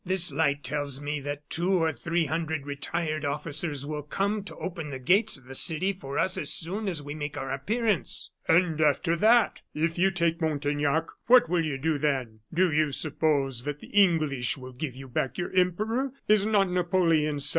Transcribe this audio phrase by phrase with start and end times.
[0.03, 4.89] This light tells me that two or three hundred retired officers will come to open
[4.89, 8.81] the gates of the city for us as soon as we make our appearance." "And
[8.81, 9.61] after that!
[9.75, 12.39] If you take Montaignac, what will you do then?
[12.51, 16.11] Do you suppose that the English will give you back your Emperor?
[16.27, 17.41] Is not Napoleon II.